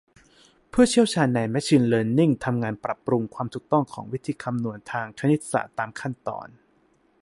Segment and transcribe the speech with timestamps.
[0.71, 6.47] ผู้เชี่ยวชาญในแมชีน เลิร์นนิ่งทำงานปรับปรุงความถูกต้องของวิธีคำนวณทางคณิตศาสตร์ตามขั้นตอน